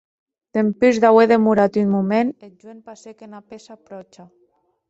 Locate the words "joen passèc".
2.65-3.17